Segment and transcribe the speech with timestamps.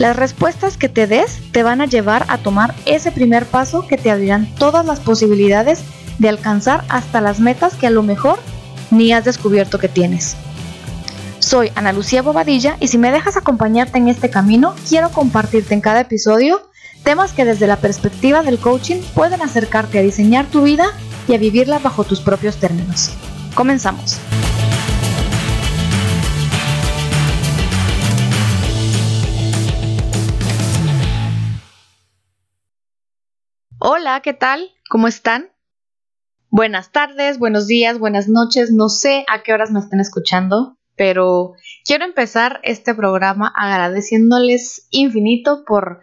[0.00, 3.98] Las respuestas que te des te van a llevar a tomar ese primer paso que
[3.98, 5.82] te abrirán todas las posibilidades
[6.18, 8.38] de alcanzar hasta las metas que a lo mejor
[8.90, 10.36] ni has descubierto que tienes.
[11.38, 15.82] Soy Ana Lucía Bobadilla y si me dejas acompañarte en este camino, quiero compartirte en
[15.82, 16.62] cada episodio
[17.04, 20.86] temas que desde la perspectiva del coaching pueden acercarte a diseñar tu vida
[21.28, 23.10] y a vivirla bajo tus propios términos.
[23.54, 24.18] Comenzamos.
[33.82, 34.68] Hola, ¿qué tal?
[34.90, 35.48] ¿Cómo están?
[36.50, 38.70] Buenas tardes, buenos días, buenas noches.
[38.70, 41.54] No sé a qué horas me estén escuchando, pero
[41.86, 46.02] quiero empezar este programa agradeciéndoles infinito por,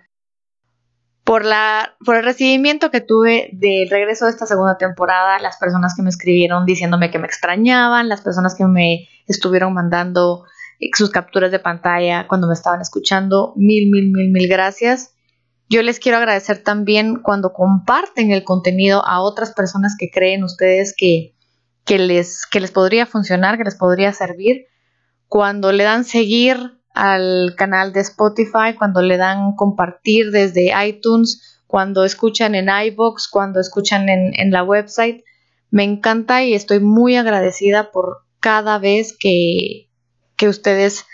[1.24, 5.94] por, la, por el recibimiento que tuve del regreso de esta segunda temporada, las personas
[5.96, 10.46] que me escribieron diciéndome que me extrañaban, las personas que me estuvieron mandando
[10.94, 13.54] sus capturas de pantalla cuando me estaban escuchando.
[13.56, 15.14] Mil, mil, mil, mil gracias.
[15.70, 20.96] Yo les quiero agradecer también cuando comparten el contenido a otras personas que creen ustedes
[20.98, 21.34] que,
[21.88, 24.68] les, que les podría funcionar, que les podría servir.
[25.28, 32.06] Cuando le dan seguir al canal de Spotify, cuando le dan compartir desde iTunes, cuando
[32.06, 35.24] escuchan en iBox, cuando escuchan en, en la website.
[35.70, 39.90] Me encanta y estoy muy agradecida por cada vez que,
[40.38, 41.06] que ustedes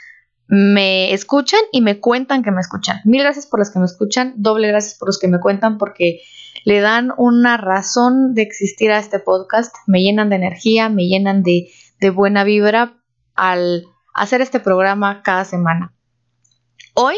[0.48, 3.00] me escuchan y me cuentan que me escuchan.
[3.06, 6.22] Mil gracias por los que me escuchan, doble gracias por los que me cuentan porque
[6.66, 11.44] le dan una razón de existir a este podcast, me llenan de energía, me llenan
[11.44, 11.70] de,
[12.14, 13.02] buena vibra
[13.34, 15.96] al hacer este programa cada semana.
[16.94, 17.16] Hoy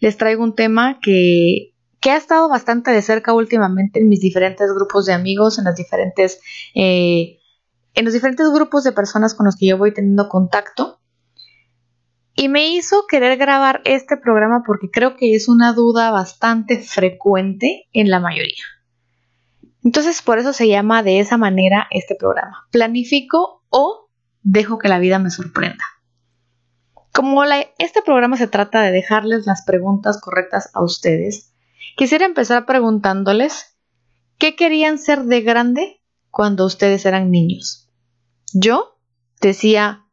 [0.00, 4.72] les traigo un tema que, que, ha estado bastante de cerca últimamente en mis diferentes
[4.72, 6.40] grupos de amigos, en las diferentes,
[6.76, 7.40] eh,
[7.94, 10.97] en los diferentes grupos de personas con los que yo voy teniendo contacto.
[12.40, 17.88] Y me hizo querer grabar este programa porque creo que es una duda bastante frecuente
[17.92, 18.62] en la mayoría.
[19.82, 22.68] Entonces por eso se llama de esa manera este programa.
[22.70, 24.08] Planifico o
[24.44, 25.82] dejo que la vida me sorprenda.
[27.12, 31.52] Como este programa se trata de dejarles las preguntas correctas a ustedes,
[31.96, 33.76] quisiera empezar preguntándoles
[34.38, 36.00] qué querían ser de grande
[36.30, 37.88] cuando ustedes eran niños.
[38.54, 38.96] Yo
[39.40, 40.04] decía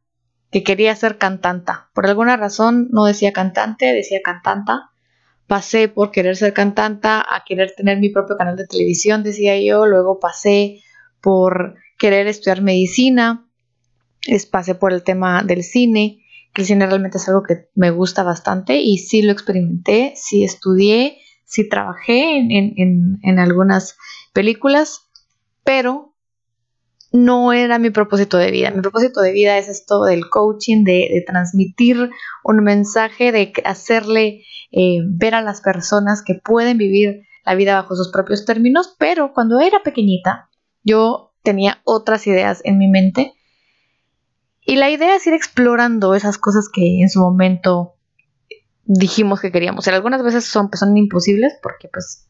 [0.55, 1.89] que quería ser cantanta.
[1.93, 4.89] Por alguna razón no decía cantante, decía cantanta.
[5.47, 9.85] Pasé por querer ser cantanta a querer tener mi propio canal de televisión, decía yo.
[9.85, 10.81] Luego pasé
[11.19, 13.49] por querer estudiar medicina.
[14.49, 16.23] pasé por el tema del cine,
[16.53, 20.45] que el cine realmente es algo que me gusta bastante y sí lo experimenté, sí
[20.45, 23.97] estudié, sí trabajé en, en algunas
[24.31, 25.09] películas,
[25.65, 26.14] pero
[27.15, 28.71] no era mi propósito de vida.
[28.71, 32.09] Mi propósito de vida es esto del coaching, de, transmitir
[32.43, 37.95] un mensaje, de hacerle eh, ver a las personas que pueden vivir la vida bajo
[37.95, 40.49] sus propios términos, pero cuando era pequeñita
[40.83, 43.33] yo tenía otras ideas en mi mente
[44.61, 47.95] y la idea es ir explorando esas cosas que en su momento
[48.83, 49.87] dijimos que queríamos.
[49.87, 52.27] algunas veces son, pues, son imposibles porque pues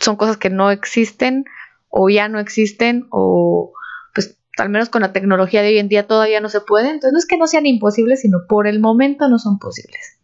[0.00, 1.44] son cosas que no existen
[1.90, 3.72] o ya no existen o
[4.14, 6.88] pues al menos con la tecnología de hoy en día todavía no se puede.
[6.88, 10.18] Entonces no es que no sean imposibles, sino por el momento no son posibles.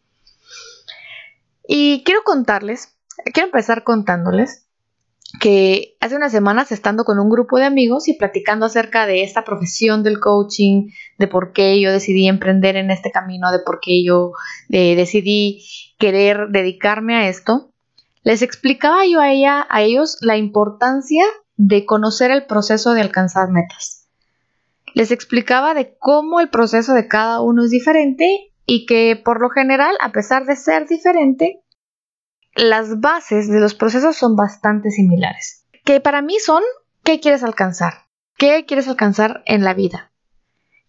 [1.68, 2.96] Y quiero contarles,
[3.32, 4.66] quiero empezar contándoles
[5.40, 9.44] que hace unas semanas estando con un grupo de amigos y platicando acerca de esta
[9.44, 10.88] profesión del coaching,
[11.18, 14.32] de por qué yo decidí emprender en este camino, de por qué yo
[14.70, 15.64] eh, decidí
[15.98, 17.72] querer dedicarme a esto,
[18.22, 21.24] les explicaba yo a ella, a ellos, la importancia
[21.56, 24.08] de conocer el proceso de alcanzar metas.
[24.94, 29.50] Les explicaba de cómo el proceso de cada uno es diferente y que por lo
[29.50, 31.62] general, a pesar de ser diferente,
[32.54, 35.66] las bases de los procesos son bastante similares.
[35.84, 36.62] Que para mí son,
[37.04, 38.06] ¿qué quieres alcanzar?
[38.36, 40.12] ¿Qué quieres alcanzar en la vida?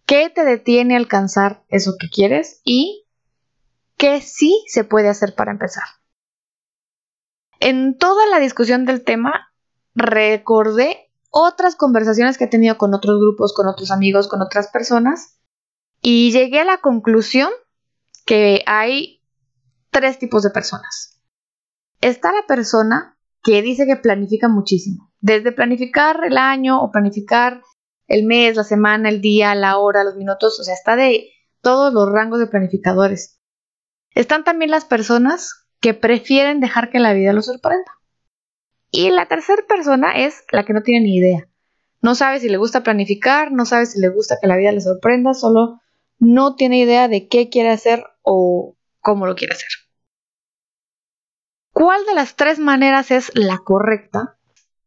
[0.06, 2.62] ¿Qué te detiene a alcanzar eso que quieres?
[2.64, 3.06] Y
[3.96, 5.84] qué sí se puede hacer para empezar.
[7.60, 9.47] En toda la discusión del tema
[9.98, 15.38] recordé otras conversaciones que he tenido con otros grupos, con otros amigos, con otras personas,
[16.00, 17.50] y llegué a la conclusión
[18.24, 19.22] que hay
[19.90, 21.20] tres tipos de personas.
[22.00, 25.12] Está la persona que dice que planifica muchísimo.
[25.20, 27.62] Desde planificar el año o planificar
[28.06, 31.30] el mes, la semana, el día, la hora, los minutos, o sea, está de
[31.60, 33.40] todos los rangos de planificadores.
[34.14, 37.97] Están también las personas que prefieren dejar que la vida los sorprenda.
[38.90, 41.48] Y la tercera persona es la que no tiene ni idea.
[42.00, 44.80] No sabe si le gusta planificar, no sabe si le gusta que la vida le
[44.80, 45.80] sorprenda, solo
[46.18, 49.68] no tiene idea de qué quiere hacer o cómo lo quiere hacer.
[51.72, 54.36] ¿Cuál de las tres maneras es la correcta?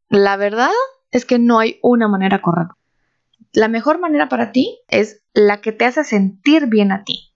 [0.10, 0.72] La verdad
[1.12, 2.76] es que no hay una manera correcta.
[3.54, 7.34] La mejor manera para ti es la que te hace sentir bien a ti.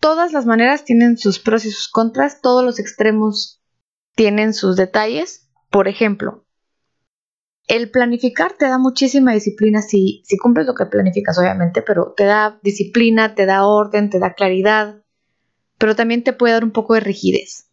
[0.00, 3.57] Todas las maneras tienen sus pros y sus contras, todos los extremos
[4.18, 5.48] tienen sus detalles.
[5.70, 6.44] Por ejemplo,
[7.68, 12.24] el planificar te da muchísima disciplina si, si cumples lo que planificas, obviamente, pero te
[12.24, 15.04] da disciplina, te da orden, te da claridad,
[15.78, 17.70] pero también te puede dar un poco de rigidez.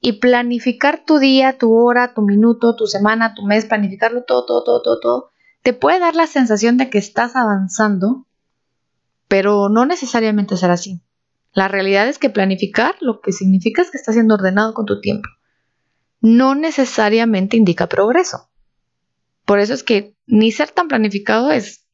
[0.00, 4.64] Y planificar tu día, tu hora, tu minuto, tu semana, tu mes, planificarlo todo, todo,
[4.64, 5.30] todo, todo, todo,
[5.62, 8.26] te puede dar la sensación de que estás avanzando,
[9.28, 11.02] pero no necesariamente será así.
[11.52, 15.02] La realidad es que planificar lo que significa es que estás siendo ordenado con tu
[15.02, 15.28] tiempo.
[16.20, 18.48] No necesariamente indica progreso.
[19.44, 21.86] Por eso es que ni ser tan planificado es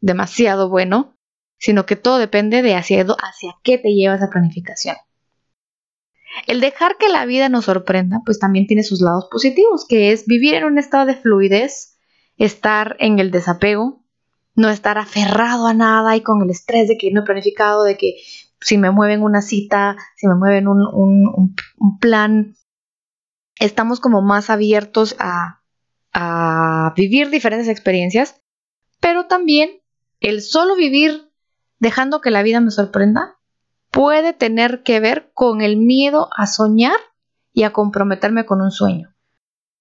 [0.00, 1.16] demasiado bueno,
[1.58, 4.96] sino que todo depende de hacia, hacia qué te lleva esa planificación.
[6.46, 10.26] El dejar que la vida nos sorprenda, pues también tiene sus lados positivos, que es
[10.26, 11.98] vivir en un estado de fluidez,
[12.36, 14.02] estar en el desapego,
[14.54, 17.96] no estar aferrado a nada y con el estrés de que no he planificado, de
[17.96, 18.16] que
[18.60, 21.54] si me mueven una cita, si me mueven un
[22.00, 22.54] plan,
[23.64, 25.62] estamos como más abiertos a,
[26.12, 28.40] a vivir diferentes experiencias,
[29.00, 29.82] pero también
[30.20, 31.30] el solo vivir
[31.78, 33.38] dejando que la vida me sorprenda
[33.90, 36.96] puede tener que ver con el miedo a soñar
[37.52, 39.14] y a comprometerme con un sueño.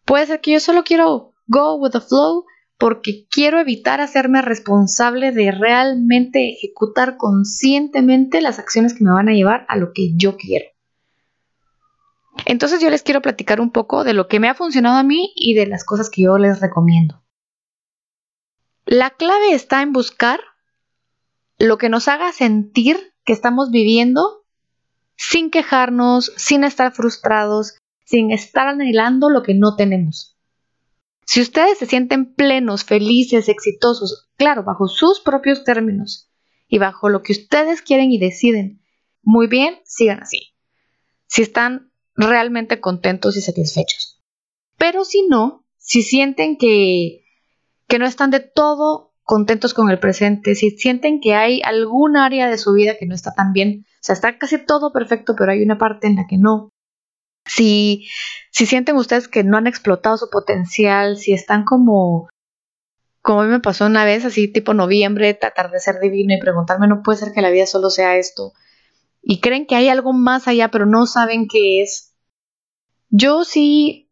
[0.05, 2.45] Puede ser que yo solo quiero go with the flow
[2.77, 9.33] porque quiero evitar hacerme responsable de realmente ejecutar conscientemente las acciones que me van a
[9.33, 10.65] llevar a lo que yo quiero.
[12.45, 15.31] Entonces yo les quiero platicar un poco de lo que me ha funcionado a mí
[15.35, 17.23] y de las cosas que yo les recomiendo.
[18.85, 20.39] La clave está en buscar
[21.59, 24.45] lo que nos haga sentir que estamos viviendo
[25.15, 30.35] sin quejarnos, sin estar frustrados, sin estar anhelando lo que no tenemos.
[31.25, 36.31] Si ustedes se sienten plenos, felices, exitosos, claro, bajo sus propios términos
[36.67, 38.81] y bajo lo que ustedes quieren y deciden,
[39.21, 40.55] muy bien, sigan así.
[41.27, 44.21] Si están realmente contentos y satisfechos.
[44.77, 47.23] Pero si no, si sienten que,
[47.87, 52.49] que no están de todo contentos con el presente, si sienten que hay algún área
[52.49, 55.51] de su vida que no está tan bien, o sea, está casi todo perfecto, pero
[55.51, 56.69] hay una parte en la que no.
[57.45, 58.07] Si,
[58.51, 62.29] si sienten ustedes que no han explotado su potencial, si están como,
[63.21, 66.39] como a mí me pasó una vez, así tipo noviembre, tratar de ser divino y
[66.39, 68.53] preguntarme, no puede ser que la vida solo sea esto
[69.21, 72.15] y creen que hay algo más allá, pero no saben qué es.
[73.09, 74.09] Yo sí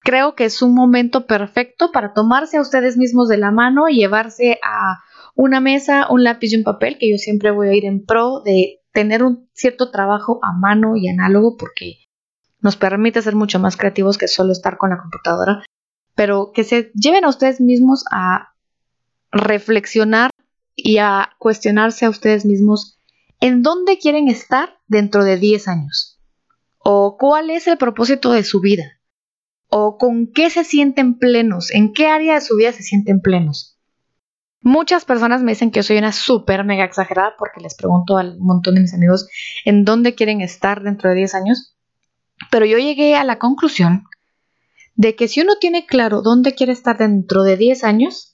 [0.00, 3.96] creo que es un momento perfecto para tomarse a ustedes mismos de la mano y
[3.96, 5.02] llevarse a
[5.34, 8.40] una mesa, un lápiz y un papel, que yo siempre voy a ir en pro
[8.40, 11.98] de tener un cierto trabajo a mano y análogo porque
[12.60, 15.64] nos permite ser mucho más creativos que solo estar con la computadora,
[16.14, 18.54] pero que se lleven a ustedes mismos a
[19.30, 20.30] reflexionar
[20.74, 22.97] y a cuestionarse a ustedes mismos
[23.40, 26.20] en dónde quieren estar dentro de 10 años.
[26.78, 29.00] O cuál es el propósito de su vida.
[29.68, 31.70] O con qué se sienten plenos.
[31.70, 33.78] En qué área de su vida se sienten plenos.
[34.60, 38.38] Muchas personas me dicen que yo soy una súper mega exagerada porque les pregunto al
[38.40, 39.28] montón de mis amigos
[39.64, 41.76] en dónde quieren estar dentro de 10 años.
[42.50, 44.04] Pero yo llegué a la conclusión
[44.96, 48.27] de que si uno tiene claro dónde quiere estar dentro de 10 años,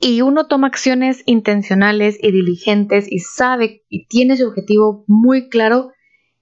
[0.00, 5.92] y uno toma acciones intencionales y diligentes y sabe y tiene su objetivo muy claro,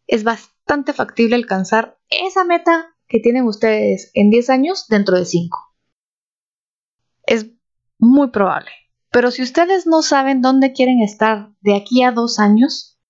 [0.06, 5.58] es bastante factible alcanzar esa meta que tienen ustedes en 10 años dentro de 5.
[7.26, 7.50] Es
[7.98, 8.70] muy probable.
[9.10, 13.00] Pero si ustedes no saben dónde quieren estar de aquí a dos años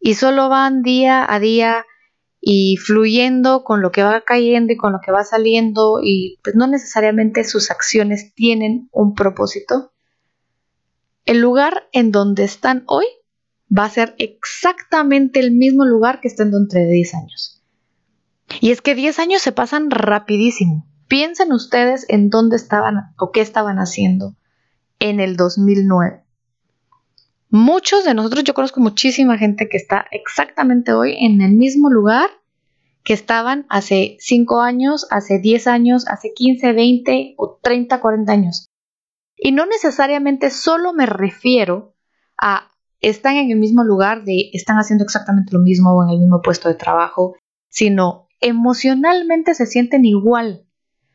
[0.00, 1.84] y solo van día a día
[2.48, 6.54] y fluyendo con lo que va cayendo y con lo que va saliendo y pues
[6.54, 9.92] no necesariamente sus acciones tienen un propósito,
[11.24, 13.04] el lugar en donde están hoy
[13.76, 17.64] va a ser exactamente el mismo lugar que estén dentro de 10 años.
[18.60, 20.86] Y es que 10 años se pasan rapidísimo.
[21.08, 24.36] Piensen ustedes en dónde estaban o qué estaban haciendo
[25.00, 26.22] en el 2009.
[27.58, 32.28] Muchos de nosotros, yo conozco muchísima gente que está exactamente hoy en el mismo lugar
[33.02, 38.66] que estaban hace 5 años, hace 10 años, hace 15, 20 o 30, 40 años.
[39.38, 41.94] Y no necesariamente solo me refiero
[42.36, 42.68] a
[43.00, 46.42] están en el mismo lugar de están haciendo exactamente lo mismo o en el mismo
[46.42, 47.36] puesto de trabajo,
[47.70, 50.66] sino emocionalmente se sienten igual,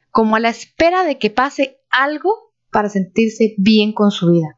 [0.09, 4.57] como a la espera de que pase algo para sentirse bien con su vida.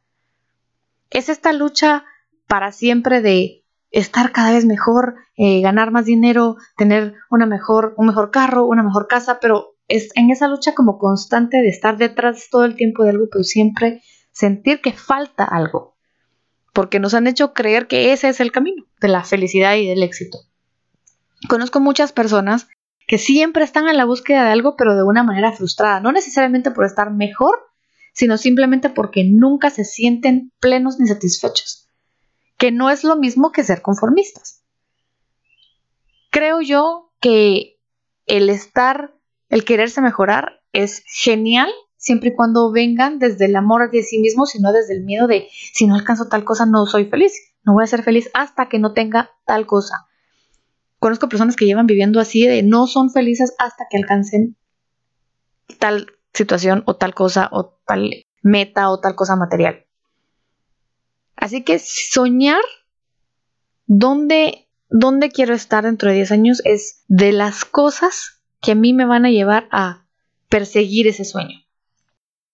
[1.13, 2.03] Es esta lucha
[2.47, 8.07] para siempre de estar cada vez mejor, eh, ganar más dinero, tener una mejor, un
[8.07, 12.47] mejor carro, una mejor casa, pero es en esa lucha como constante de estar detrás
[12.49, 14.01] todo el tiempo de algo, pero siempre
[14.31, 15.95] sentir que falta algo,
[16.73, 20.01] porque nos han hecho creer que ese es el camino de la felicidad y del
[20.01, 20.39] éxito.
[21.47, 22.67] Conozco muchas personas
[23.05, 26.71] que siempre están en la búsqueda de algo, pero de una manera frustrada, no necesariamente
[26.71, 27.59] por estar mejor,
[28.13, 31.89] sino simplemente porque nunca se sienten plenos ni satisfechos,
[32.57, 34.63] que no es lo mismo que ser conformistas.
[36.29, 37.79] Creo yo que
[38.25, 39.15] el estar,
[39.49, 44.45] el quererse mejorar es genial siempre y cuando vengan desde el amor de sí mismo,
[44.45, 47.83] sino desde el miedo de si no alcanzo tal cosa no soy feliz, no voy
[47.83, 50.07] a ser feliz hasta que no tenga tal cosa.
[50.99, 54.57] Conozco personas que llevan viviendo así de no son felices hasta que alcancen
[55.79, 59.85] tal situación o tal cosa o tal meta o tal cosa material.
[61.35, 62.61] Así que soñar
[63.85, 68.93] dónde, dónde quiero estar dentro de 10 años es de las cosas que a mí
[68.93, 70.05] me van a llevar a
[70.49, 71.59] perseguir ese sueño.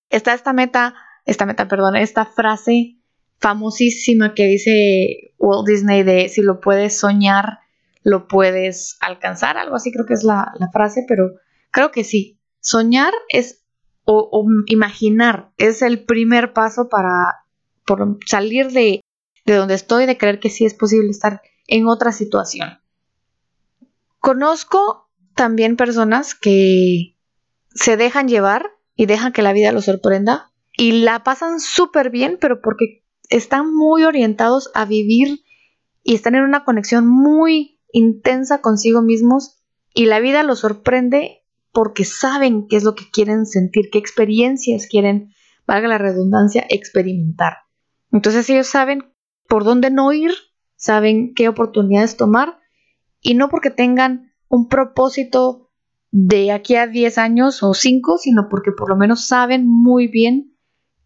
[0.10, 0.96] Está esta meta,
[1.26, 2.98] esta meta, perdón, esta frase
[3.40, 7.60] famosísima que dice Walt Disney de si lo puedes soñar,
[8.02, 11.36] lo puedes alcanzar, algo así creo que es la, la frase, pero
[11.72, 12.40] creo que sí.
[12.60, 13.64] Soñar es
[14.12, 17.46] o, imaginar es el primer paso para
[18.26, 19.02] salir de,
[19.46, 22.80] de donde estoy, de creer que sí es posible estar en otra situación.
[24.20, 27.18] Conozco también personas que
[27.74, 32.38] se dejan llevar y dejan que la vida los sorprenda y la pasan súper bien,
[32.42, 35.42] pero porque están muy orientados a vivir
[36.04, 39.62] y están en una conexión muy intensa consigo mismos
[39.94, 41.39] y la vida los sorprende
[41.72, 45.34] porque saben qué es lo que quieren sentir, qué experiencias quieren,
[45.68, 47.58] valga la redundancia, experimentar.
[48.12, 49.14] Entonces ellos saben
[49.48, 50.32] por dónde no ir,
[50.76, 52.60] saben qué oportunidades tomar
[53.22, 55.70] y no porque tengan un propósito
[56.12, 60.56] de aquí a 10 años o 5, sino porque por lo menos saben muy bien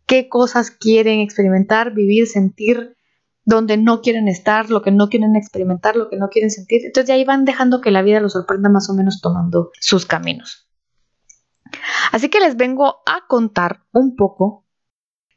[0.05, 2.95] qué cosas quieren experimentar, vivir, sentir,
[3.45, 6.85] donde no quieren estar, lo que no quieren experimentar, lo que no quieren sentir.
[6.85, 10.05] Entonces de ahí van dejando que la vida los sorprenda más o menos tomando sus
[10.05, 10.69] caminos.
[12.11, 14.65] Así que les vengo a contar un poco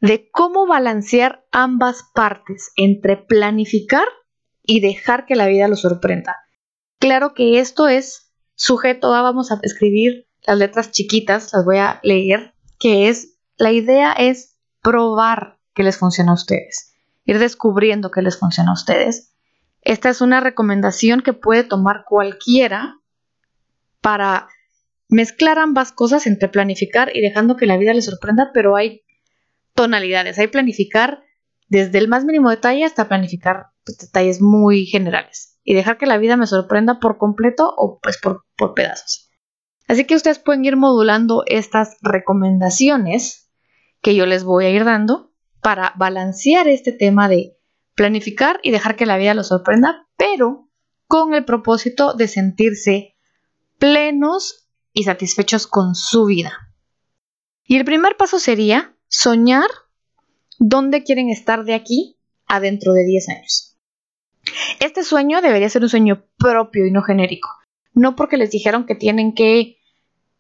[0.01, 4.07] de cómo balancear ambas partes entre planificar
[4.63, 6.37] y dejar que la vida los sorprenda.
[6.99, 11.99] Claro que esto es sujeto a, vamos a escribir las letras chiquitas, las voy a
[12.03, 16.96] leer, que es, la idea es probar que les funciona a ustedes
[17.27, 19.35] ir descubriendo qué les funciona a ustedes.
[19.83, 22.99] Esta es una recomendación que puede tomar cualquiera
[24.01, 24.49] para
[25.09, 29.03] mezclar ambas cosas entre planificar y dejando que la vida les sorprenda, pero hay
[29.75, 31.23] tonalidades, hay planificar
[31.69, 36.37] desde el más mínimo detalle hasta planificar detalles muy generales y dejar que la vida
[36.37, 39.31] me sorprenda por completo o pues por, por pedazos.
[39.89, 43.51] Así que ustedes pueden ir modulando estas recomendaciones
[44.03, 45.26] que yo les voy a ir dando
[45.67, 47.57] para balancear este tema de
[47.97, 50.71] planificar y dejar que la vida los sorprenda, pero
[51.09, 53.17] con el propósito de sentirse
[53.77, 56.73] plenos y satisfechos con su vida.
[57.65, 59.67] Y el primer paso sería soñar
[60.61, 63.77] dónde quieren estar de aquí a dentro de 10 años.
[64.79, 67.49] Este sueño debería ser un sueño propio y no genérico.
[67.93, 69.79] No porque les dijeron que tienen que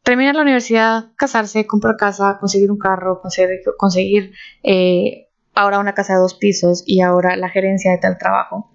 [0.07, 4.33] terminar la universidad, casarse, comprar casa, conseguir un carro, conseguir, conseguir
[4.63, 8.73] eh, ahora una casa de dos pisos y ahora la gerencia de tal trabajo.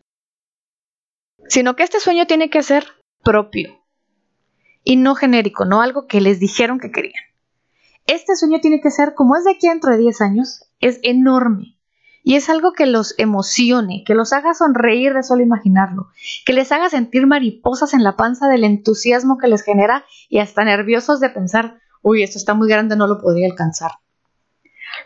[1.47, 2.83] Sino que este sueño tiene que ser
[3.23, 3.81] propio
[4.83, 7.23] y no genérico, no algo que les dijeron que querían.
[8.07, 11.77] Este sueño tiene que ser, como es de aquí dentro de 10 años, es enorme.
[12.23, 16.09] Y es algo que los emocione, que los haga sonreír de solo imaginarlo,
[16.45, 20.63] que les haga sentir mariposas en la panza del entusiasmo que les genera y hasta
[20.63, 23.91] nerviosos de pensar, uy, esto está muy grande, no lo podría alcanzar.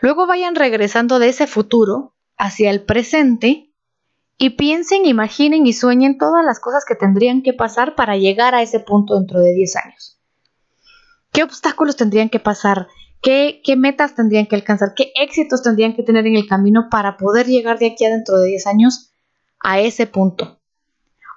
[0.00, 3.72] Luego vayan regresando de ese futuro hacia el presente
[4.38, 8.62] y piensen, imaginen y sueñen todas las cosas que tendrían que pasar para llegar a
[8.62, 10.20] ese punto dentro de 10 años.
[11.32, 12.88] ¿Qué obstáculos tendrían que pasar?
[13.22, 14.94] ¿Qué, metas tendrían que alcanzar?
[14.94, 18.38] ¿Qué éxitos tendrían que tener en el camino para poder llegar de aquí a dentro
[18.38, 19.12] de 10 años
[19.60, 20.60] a ese punto?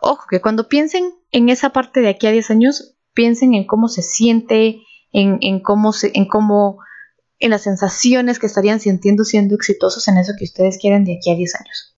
[0.02, 3.88] Ojo, que cuando piensen en esa parte de aquí a 10 años, piensen en cómo
[3.88, 4.82] se siente,
[5.12, 6.80] en, cómo se, en cómo,
[7.40, 11.32] en las sensaciones que estarían sintiendo siendo exitosos en eso que ustedes quieren de aquí
[11.32, 11.98] a 10 años.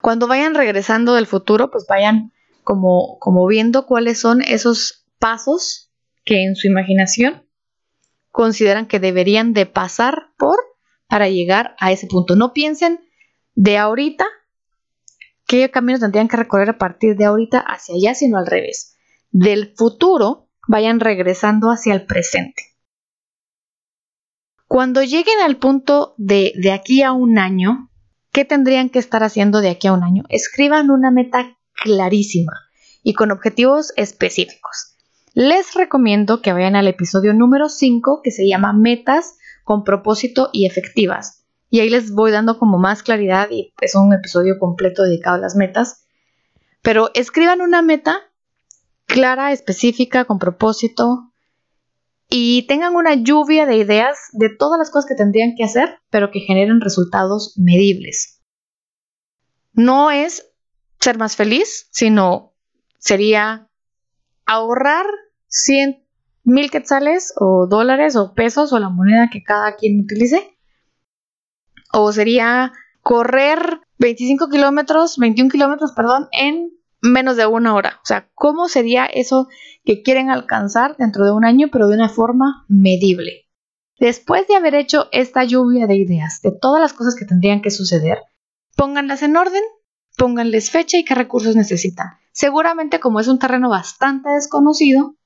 [0.00, 2.32] Cuando vayan regresando del futuro, pues vayan
[2.64, 5.90] como, como viendo cuáles son esos pasos
[6.24, 7.44] que en su imaginación
[8.32, 10.58] consideran que deberían de pasar por
[11.06, 12.34] para llegar a ese punto.
[12.34, 12.98] No piensen
[13.54, 14.26] de ahorita
[15.46, 18.96] qué caminos tendrían que recorrer a partir de ahorita hacia allá, sino al revés.
[19.30, 22.62] Del futuro vayan regresando hacia el presente.
[24.66, 27.90] Cuando lleguen al punto de, de aquí a un año,
[28.32, 30.22] ¿qué tendrían que estar haciendo de aquí a un año?
[30.30, 32.52] Escriban una meta clarísima
[33.02, 34.91] y con objetivos específicos.
[35.34, 40.66] Les recomiendo que vayan al episodio número 5 que se llama Metas con propósito y
[40.66, 41.44] efectivas.
[41.70, 45.40] Y ahí les voy dando como más claridad y es un episodio completo dedicado a
[45.40, 46.04] las metas.
[46.82, 48.20] Pero escriban una meta
[49.06, 51.32] clara, específica, con propósito
[52.28, 56.30] y tengan una lluvia de ideas de todas las cosas que tendrían que hacer, pero
[56.30, 58.42] que generen resultados medibles.
[59.72, 60.50] No es
[61.00, 62.52] ser más feliz, sino
[62.98, 63.70] sería
[64.46, 65.06] ahorrar
[65.48, 66.04] 100
[66.44, 70.56] mil quetzales o dólares o pesos o la moneda que cada quien utilice.
[71.92, 72.72] O sería
[73.02, 76.70] correr 25 kilómetros, 21 kilómetros, perdón, en
[77.02, 77.98] menos de una hora.
[78.02, 79.48] O sea, ¿cómo sería eso
[79.84, 83.48] que quieren alcanzar dentro de un año, pero de una forma medible?
[83.98, 87.70] Después de haber hecho esta lluvia de ideas, de todas las cosas que tendrían que
[87.70, 88.18] suceder,
[88.76, 89.62] pónganlas en orden,
[90.16, 92.18] pónganles fecha y qué recursos necesitan.
[92.32, 95.16] Seguramente como es un terreno bastante desconocido,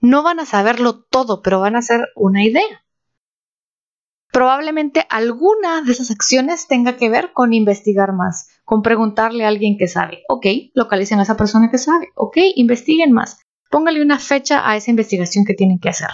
[0.00, 2.84] no van a saberlo todo, pero van a ser una idea.
[4.32, 9.76] Probablemente alguna de esas acciones tenga que ver con investigar más, con preguntarle a alguien
[9.76, 10.22] que sabe.
[10.28, 12.08] Ok, localicen a esa persona que sabe.
[12.16, 13.40] Ok, investiguen más.
[13.70, 16.08] Póngale una fecha a esa investigación que tienen que hacer.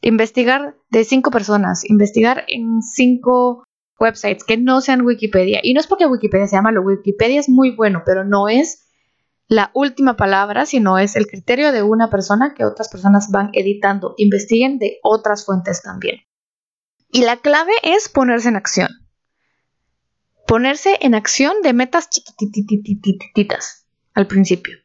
[0.00, 3.64] Investigar de cinco personas, investigar en cinco
[3.98, 5.60] websites que no sean Wikipedia.
[5.62, 8.84] Y no es porque Wikipedia se llama lo Wikipedia es muy bueno, pero no es
[9.46, 14.14] la última palabra, sino es el criterio de una persona que otras personas van editando.
[14.16, 16.20] Investiguen de otras fuentes también.
[17.10, 18.88] Y la clave es ponerse en acción.
[20.46, 24.78] Ponerse en acción de metas chiquitititas al principio.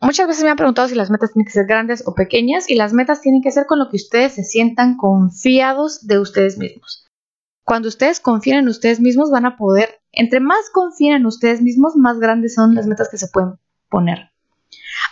[0.00, 2.74] Muchas veces me han preguntado si las metas tienen que ser grandes o pequeñas y
[2.74, 7.05] las metas tienen que ser con lo que ustedes se sientan confiados de ustedes mismos.
[7.66, 11.96] Cuando ustedes confían en ustedes mismos van a poder, entre más confíen en ustedes mismos,
[11.96, 13.58] más grandes son las metas que se pueden
[13.90, 14.30] poner.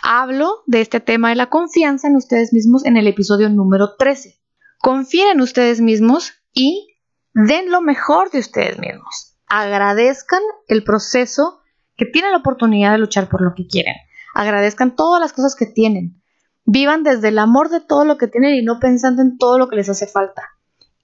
[0.01, 4.39] Hablo de este tema de la confianza en ustedes mismos en el episodio número 13.
[4.79, 6.95] Confíen en ustedes mismos y
[7.33, 9.35] den lo mejor de ustedes mismos.
[9.47, 11.59] Agradezcan el proceso
[11.97, 13.95] que tienen la oportunidad de luchar por lo que quieren.
[14.33, 16.23] Agradezcan todas las cosas que tienen.
[16.63, 19.67] Vivan desde el amor de todo lo que tienen y no pensando en todo lo
[19.67, 20.54] que les hace falta.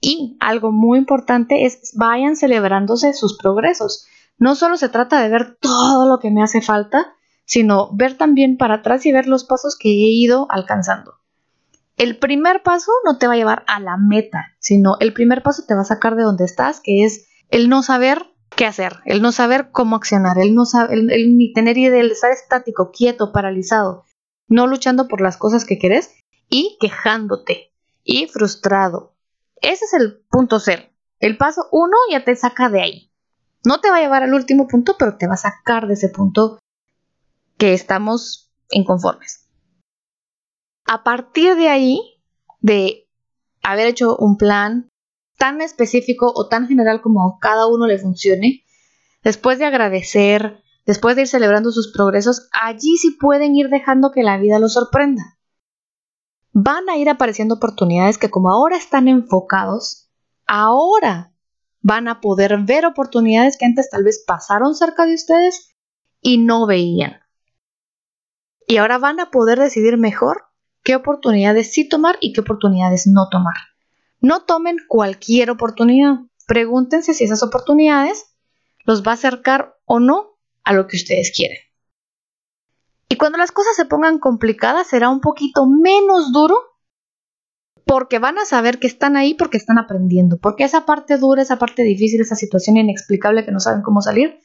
[0.02, 4.08] Y algo muy importante es vayan celebrándose sus progresos.
[4.38, 7.14] No solo se trata de ver todo lo que me hace falta,
[7.46, 11.22] sino ver también para atrás y ver los pasos que he ido alcanzando
[12.02, 15.66] el primer paso no te va a llevar a la meta, sino el primer paso
[15.68, 19.22] te va a sacar de donde estás, que es el no saber qué hacer, el
[19.22, 24.06] no saber cómo accionar, el no saber, ni tener idea, el estar estático, quieto, paralizado,
[24.48, 26.10] no luchando por las cosas que querés
[26.50, 27.72] y quejándote
[28.04, 29.11] y frustrado.
[29.62, 30.84] Ese es el punto cero.
[31.19, 33.12] El paso uno ya te saca de ahí.
[33.63, 36.10] No te va a llevar al último punto, pero te va a sacar de ese
[36.10, 36.60] punto
[37.58, 39.47] que estamos inconformes.
[40.86, 42.02] A partir de ahí,
[42.60, 43.08] de
[43.62, 44.89] haber hecho un plan
[45.38, 48.63] tan específico o tan general como a cada uno le funcione,
[49.24, 54.24] después de agradecer, después de ir celebrando sus progresos, allí sí pueden ir dejando que
[54.24, 55.38] la vida los sorprenda.
[56.54, 60.10] Van a ir apareciendo oportunidades que como ahora están enfocados,
[60.46, 61.34] ahora
[61.82, 65.76] van a poder ver oportunidades que antes tal vez pasaron cerca de ustedes
[66.22, 67.22] y no veían.
[68.68, 70.44] Y ahora van a poder decidir mejor
[70.84, 73.56] qué oportunidades sí tomar y qué oportunidades no tomar.
[74.20, 76.20] No tomen cualquier oportunidad.
[76.48, 78.36] Pregúntense si esas oportunidades
[78.86, 81.58] los va a acercar o no a lo que ustedes quieren.
[83.12, 86.56] Y cuando las cosas se pongan complicadas será un poquito menos duro
[87.86, 91.60] porque van a saber que están ahí porque están aprendiendo, porque esa parte dura, esa
[91.60, 94.39] parte difícil, esa situación inexplicable que no saben cómo salir,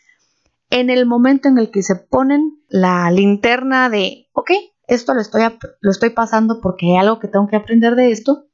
[0.68, 4.50] en el momento en el que se ponen la linterna de, ok,
[4.88, 5.42] esto lo estoy,
[5.80, 8.48] lo estoy pasando porque hay algo que tengo que aprender de esto,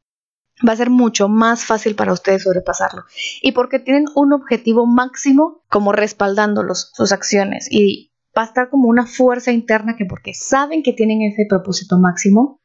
[0.68, 3.04] va a ser mucho más fácil para ustedes sobrepasarlo.
[3.40, 7.66] Y porque tienen un objetivo máximo como respaldándolos, sus acciones.
[7.70, 11.98] Y va a estar como una fuerza interna que porque saben que tienen ese propósito
[11.98, 12.60] máximo,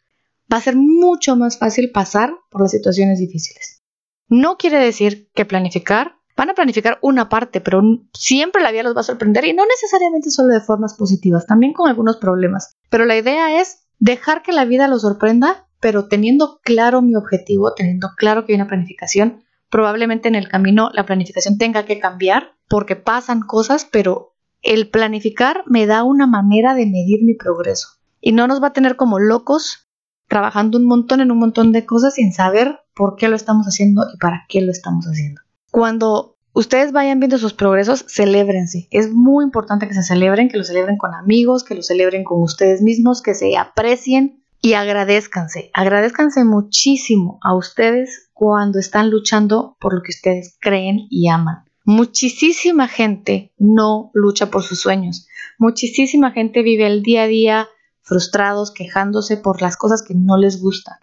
[0.51, 3.84] va a ser mucho más fácil pasar por las situaciones difíciles.
[4.30, 7.82] No quiere decir que planificar, van a planificar una parte, pero
[8.13, 11.73] siempre la vida los va a sorprender y no necesariamente solo de formas positivas, también
[11.73, 12.71] con algunos problemas.
[12.89, 17.73] Pero la idea es dejar que la vida los sorprenda, pero teniendo claro mi objetivo,
[17.73, 22.53] teniendo claro que hay una planificación, probablemente en el camino la planificación tenga que cambiar
[22.69, 24.36] porque pasan cosas, pero
[24.67, 27.88] el planificar me da una manera de medir mi progreso
[28.21, 29.88] y no nos va a tener como locos
[30.27, 34.03] trabajando un montón en un montón de cosas sin saber por qué lo estamos haciendo
[34.13, 35.41] y para qué lo estamos haciendo.
[35.71, 38.88] Cuando ustedes vayan viendo sus progresos, celébrense.
[38.91, 42.41] Es muy importante que se celebren, que lo celebren con amigos, que lo celebren con
[42.41, 45.69] ustedes mismos, que se aprecien y agradezcanse.
[45.73, 51.66] Agradezcanse muchísimo a ustedes cuando están luchando por lo que ustedes creen y aman.
[51.89, 55.26] Muchísima gente no lucha por sus sueños.
[55.58, 57.69] Muchísima gente vive el día a día
[58.02, 60.97] frustrados, quejándose por las cosas que no les gustan.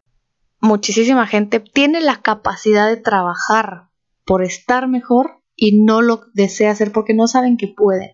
[0.61, 3.89] Muchísima gente tiene la capacidad de trabajar
[4.27, 8.13] por estar mejor y no lo desea hacer porque no saben que pueden.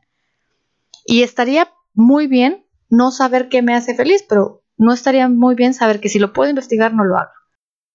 [1.05, 5.75] Y estaría muy bien no saber qué me hace feliz, pero no estaría muy bien
[5.75, 7.33] saber que si lo puedo investigar no lo hago.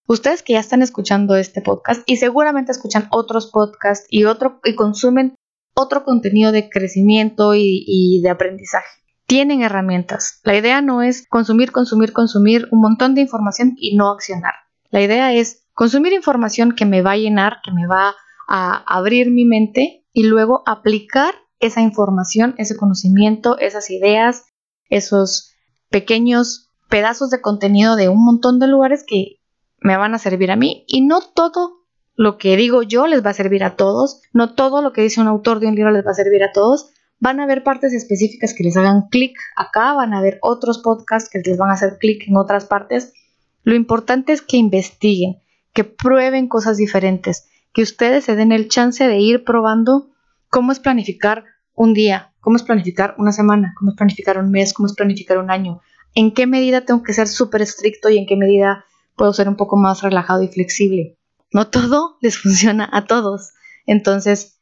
[0.08, 4.76] Ustedes que ya están escuchando este podcast y seguramente escuchan otros podcasts y, otro, y
[4.76, 5.36] consumen
[5.76, 8.88] otro contenido de crecimiento y, y de aprendizaje.
[9.26, 10.42] Tienen herramientas.
[10.44, 14.54] La idea no es consumir, consumir, consumir un montón de información y no accionar.
[14.92, 18.14] La idea es consumir información que me va a llenar, que me va
[18.48, 24.46] a abrir mi mente y luego aplicar esa información, ese conocimiento, esas ideas,
[24.90, 25.52] esos
[25.90, 29.40] pequeños pedazos de contenido de un montón de lugares que
[29.86, 31.84] me van a servir a mí y no todo
[32.16, 35.22] lo que digo yo les va a servir a todos, no todo lo que dice
[35.22, 37.94] un autor de un libro les va a servir a todos, van a haber partes
[37.94, 41.74] específicas que les hagan clic acá, van a haber otros podcasts que les van a
[41.74, 43.14] hacer clic en otras partes.
[43.62, 49.08] Lo importante es que investiguen, que prueben cosas diferentes, que ustedes se den el chance
[49.08, 50.10] de ir probando
[50.50, 51.44] cómo es planificar
[51.76, 55.38] un día, cómo es planificar una semana, cómo es planificar un mes, cómo es planificar
[55.38, 55.82] un año,
[56.16, 58.84] en qué medida tengo que ser súper estricto y en qué medida
[59.16, 61.18] puedo ser un poco más relajado y flexible.
[61.52, 63.52] No todo les funciona a todos.
[63.86, 64.60] Entonces,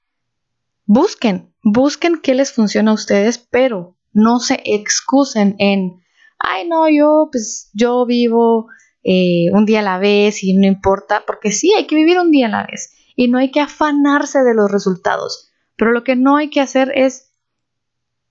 [0.85, 6.03] busquen, busquen qué les funciona a ustedes, pero no se excusen en,
[6.39, 8.67] ay, no, yo, pues, yo vivo
[9.03, 12.31] eh, un día a la vez y no importa, porque sí, hay que vivir un
[12.31, 15.51] día a la vez y no hay que afanarse de los resultados.
[15.75, 17.31] Pero lo que no hay que hacer es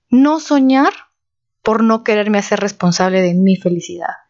[0.09, 0.93] no soñar
[1.63, 4.22] por no quererme hacer responsable de mi felicidad.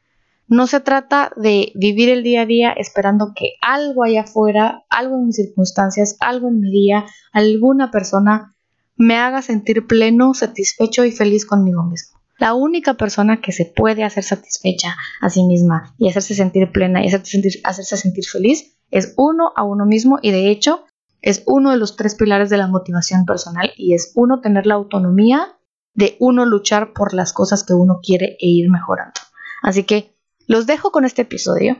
[0.47, 5.15] No se trata de vivir el día a día esperando que algo allá afuera, algo
[5.15, 8.55] en mis circunstancias, algo en mi día, alguna persona
[8.95, 12.19] me haga sentir pleno, satisfecho y feliz conmigo mismo.
[12.37, 17.03] La única persona que se puede hacer satisfecha a sí misma y hacerse sentir plena
[17.03, 20.83] y hacerse sentir, hacerse sentir feliz es uno a uno mismo y de hecho
[21.21, 24.73] es uno de los tres pilares de la motivación personal y es uno tener la
[24.73, 25.57] autonomía
[25.93, 29.13] de uno luchar por las cosas que uno quiere e ir mejorando.
[29.61, 30.12] Así que
[30.47, 31.77] los dejo con este episodio.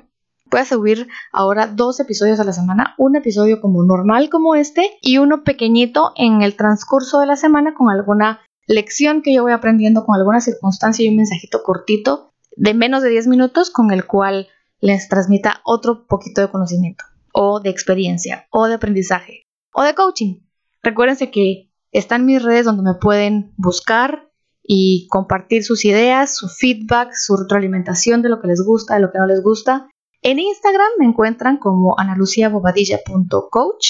[0.52, 5.17] A subir ahora dos episodios a la semana, un episodio como normal como este y
[5.17, 10.06] uno pequeñito en el transcurso de la semana con alguna lección que yo voy aprendiendo,
[10.06, 14.47] con alguna circunstancia y un mensajito cortito de menos de 10 minutos con el cual
[14.80, 20.41] les transmita otro poquito de conocimiento o de experiencia o de aprendizaje o de coaching.
[20.84, 24.30] Recuérdense que están mis redes donde me pueden buscar
[24.63, 29.12] y compartir sus ideas, su feedback, su retroalimentación de lo que les gusta, de lo
[29.12, 29.89] que no les gusta.
[30.21, 33.88] En Instagram me encuentran como analuciabobadilla.coach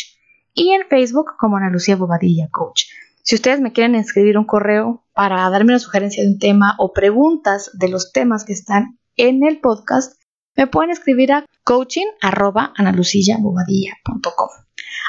[0.53, 2.85] y en Facebook como Ana Bobadilla Coach.
[3.21, 6.91] Si ustedes me quieren escribir un correo para darme una sugerencia de un tema o
[6.91, 10.21] preguntas de los temas que están en el podcast,
[10.55, 14.49] me pueden escribir a coaching.analucillabobadilla.com.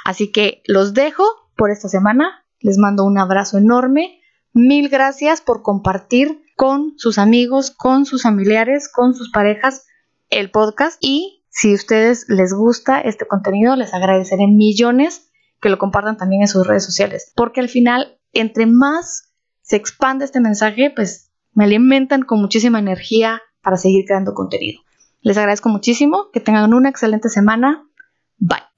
[0.04, 1.24] Así que los dejo
[1.56, 2.44] por esta semana.
[2.60, 4.20] Les mando un abrazo enorme
[4.56, 9.84] Mil gracias por compartir con sus amigos, con sus familiares, con sus parejas
[10.30, 15.28] el podcast y si a ustedes les gusta este contenido, les agradeceré millones
[15.60, 20.24] que lo compartan también en sus redes sociales, porque al final, entre más se expande
[20.24, 24.82] este mensaje, pues me alimentan con muchísima energía para seguir creando contenido.
[25.20, 27.88] Les agradezco muchísimo, que tengan una excelente semana.
[28.38, 28.73] Bye.